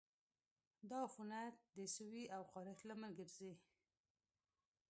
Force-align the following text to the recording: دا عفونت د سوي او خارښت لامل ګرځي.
دا 0.89 0.97
عفونت 1.07 1.55
د 1.77 1.79
سوي 1.95 2.23
او 2.35 2.41
خارښت 2.51 2.81
لامل 2.87 3.11
ګرځي. 3.19 3.51